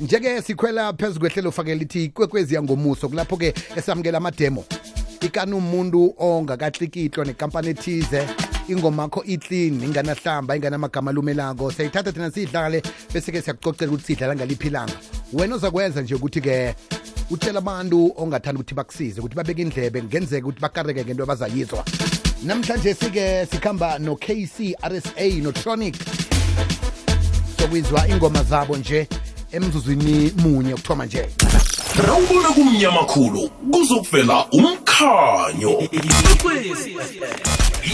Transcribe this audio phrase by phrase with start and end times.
[0.00, 4.64] njeke sikhwela phezu kwehlelo fakela lithi ikwekwezi yangomuso kulapho-ke esamukela amademo.
[5.20, 8.28] Ikani umuntu ongakatlikitlwa nekampani ethize
[8.68, 11.72] ingoma yakho iclean inganahlamba inganamagama alumelako.
[11.72, 14.94] Siyayithatha thina siyidlale bese-ke siyakucocela ukuthi siyidlala ngaliphi ilanga.
[15.32, 16.74] Wena ozakwenza nje ukuthi-ke
[17.30, 21.84] utshela abantu ongathanda ukuthi bakusize ukuthi babeke indlebe kungenzeka ukuthi bakareke ngento abazayizwa.
[22.42, 25.96] Namhlanje sike sikhamba no-kc rsa notronic.
[27.58, 29.08] Sokwizwa ingoma zabo nje
[29.54, 31.28] emzuzwini munye ukuthoma nje
[32.06, 35.88] rawubona kumnyama khulu kuzokuvela umkhanyo.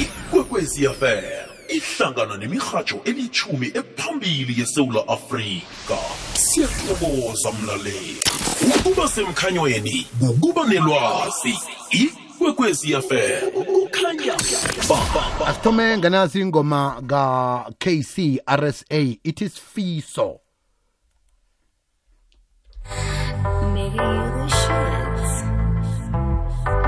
[0.00, 1.22] Ikwekwezi fm
[1.68, 5.98] ihlangana nemirhatsho elithumi ephambili yesewula afrika.
[6.32, 8.16] Siyathokoza mlaleli.
[8.76, 11.58] Ukuba semkhanyweni kukuba nelwazi.
[11.90, 14.34] Ikwekwezi fm kukhanya.
[14.88, 19.52] Ba asithome nganasi ingoma ka-kc rsa it is
[23.74, 25.32] Nigga, you the.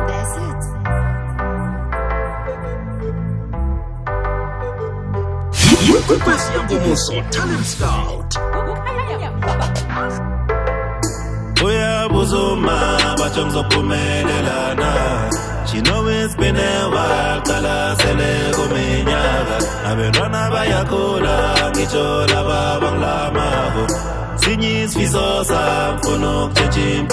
[0.08, 1.72] That's it.
[5.98, 8.38] ikwekwezi yangomuso talent scout
[11.64, 14.90] uyabuza uma batsho ngizophumelelana
[15.66, 19.56] she know it's been a while qala sele kuminyaka
[19.90, 21.36] abantwana bayakhula
[21.70, 23.84] ngitsho laba bangilamako
[24.36, 27.06] Sinyi sfizo zabo, no kcecim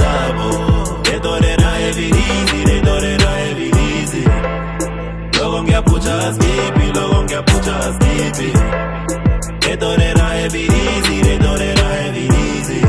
[0.00, 0.48] zabo.
[1.14, 4.24] E dore na evirizi, e dore na evirizi
[5.40, 8.48] Logo mge pucha skipi, logo mge pucha skipi.
[9.72, 12.80] E dore na evirizi, e dore na evirizi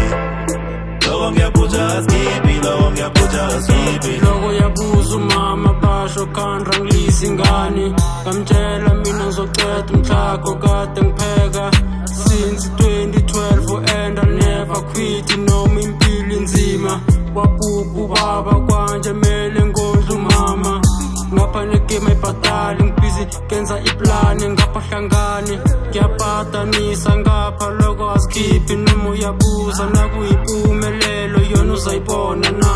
[1.07, 4.25] Logo mge pucha skipi, logo mge pucha skipi.
[4.25, 11.36] Logo ya buzu mama basho kandrang lisingani Kamchela mina nzoketa mchako kate ngpela
[22.07, 25.59] ngapha negame ayibhadali ngibhizi kenza iplani ngapha hlangane
[25.89, 32.73] ngiyabhadanisa ngapha loko asikhiphi noma uyabuza nakuyimpumelelo yona uzayibona na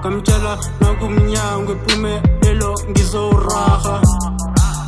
[0.00, 4.00] ngamtshela nakumnyango impumelelo ngizowuraha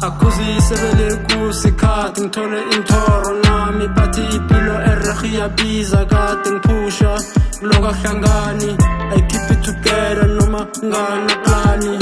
[0.03, 7.12] akuzisebele kusikhathi ngithole intoro nami bathi ipilo ererhi iyabiza kade ngiphusha
[7.60, 8.71] kuloka hlangani
[9.83, 11.99] together noma nganaplani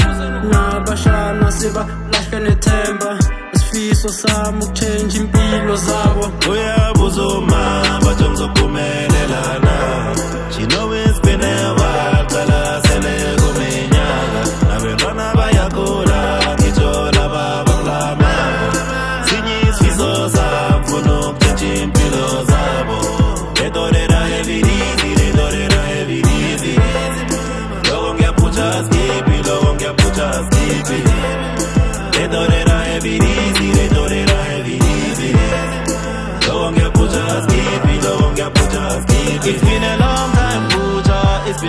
[0.50, 3.18] nabashana sebalahle nethemba.
[3.54, 6.24] Isifiso sami ukutshentsha impilo zabo.
[6.50, 7.62] Uyabuza uma
[8.04, 9.15] batsho ngizophumelelana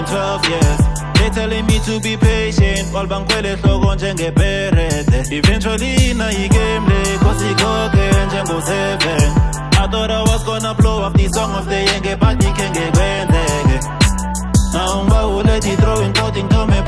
[0.07, 0.79] 12 years.
[1.17, 5.25] They telling me to be patient while bangikhwele hloko njengeperede.
[5.31, 9.03] Eventually nayigame le cause ikhokhe njengo-7
[9.79, 13.79] I thought I was gonna blow up the song of the year ngebadikhe ngekwenzeke
[14.73, 15.03] Now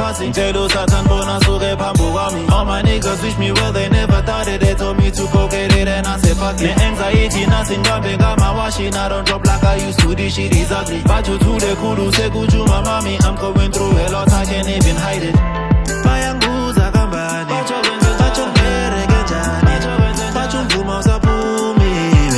[0.09, 2.51] phasi ngitshela usathane bona suke phambi kwami.
[2.51, 4.61] All my niggas wish me well they never thought it.
[4.61, 6.77] They told me to go get it and I said fuck it.
[6.77, 10.15] Ne-anxiety nasi ngibambe ngamawashi And I don't drop like I used to.
[10.15, 10.99] This shit is ugly.
[11.01, 13.17] Bajuthule khulu sekujuma mami.
[13.23, 15.35] I'm going through a lot I can't even hide it.
[16.03, 17.53] Bayangibuza kambani.
[18.19, 20.33] Batsho ngereke njani?
[20.33, 21.89] Batsho umvuma usaphumi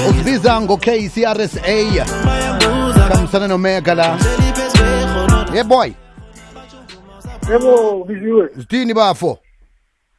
[0.09, 1.61] usibiza ngo-kc rsa
[2.25, 4.17] Bayangibuza hambisana nomega la.
[4.17, 5.91] Hleli phezu kwekhonoti ye boy
[7.51, 8.49] yebo biziwe.
[8.55, 9.39] Zithini bafo?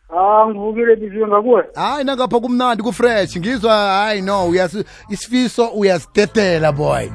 [0.08, 1.64] Ah ngivukile biziwe ngakuwe.
[1.74, 7.08] Hayi nangapha kumnandi kufresh ngizwa hayi no uyasi isifiso uyasidedela boy.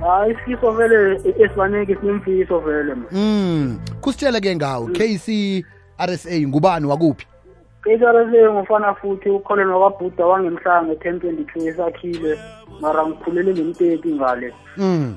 [0.00, 3.78] Hayi isifiso vele esibaningi sinemfiso vele mm.
[4.00, 5.28] Kusitshele-ke ngawo kc
[6.06, 7.26] rsa ngubani wakuphi?
[7.82, 12.38] KSRSA ngufana futhi ukholelwa kwabhuda wangemhlanga nge-ten twenty-two esakhile.
[12.80, 14.54] Mara ngikhulele ngemteti ngale.
[14.76, 15.16] Mm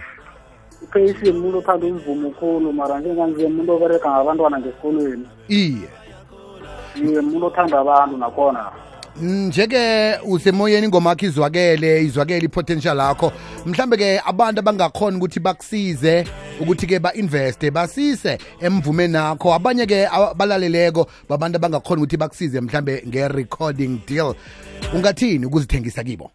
[0.81, 5.25] uKC umuntu othanda umvumo khulu mara njenganje umuntu obereka ngabantwana ngesikolweni.
[5.47, 5.89] Iye.
[6.95, 8.71] Iye umuntu othanda abantu nakhona.
[9.21, 13.31] Nje-ke usemoyeni ngomakho izwakele izwakele i-potential yakho.
[13.65, 16.25] Mhlambe-ke abantu abangakhona ukuthi bakusize
[16.61, 24.35] ukuthi-ke ba-investe basise emvumeni akho abanye-ke abalaleleko babantu abangakhona ukuthi bakusize mhlambe nge-recording deal.
[24.93, 26.31] Ungathini ukuzithengisa kibo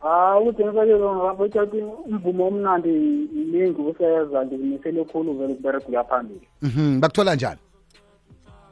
[0.00, 1.76] hawu udenisa-ke lapho itshati
[2.06, 2.88] umvumo omnandi
[3.32, 7.60] mningi useza ndizimisele khulu vele ukubereka kuya phambili mhm, bakuthola njani?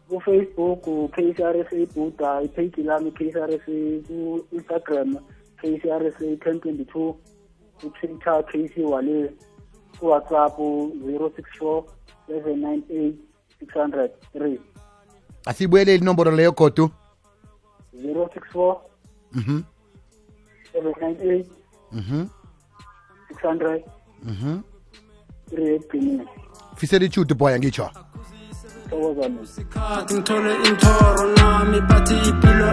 [0.09, 5.17] Kufacebook k r s a buda ipheji lami k r s a ku-instagram
[5.61, 7.15] k c r s a ten twenty two
[7.81, 9.33] kutwitter k wale
[10.01, 10.57] kuwhatsapp
[11.05, 11.85] zero six four
[12.27, 13.17] seven nine eight
[13.61, 14.61] six hundred three.
[15.47, 16.91] Asiyibuyeleli inomboro leyo godu?
[18.03, 18.81] zero six four
[19.33, 19.61] mhm
[20.73, 21.47] seven nine eight
[21.93, 22.29] mhm
[23.29, 23.82] six hundred
[24.25, 24.61] mhm
[26.76, 27.91] fisela ichudu boya ngitsho
[30.05, 32.69] ngithole intoro nami bathi ipilo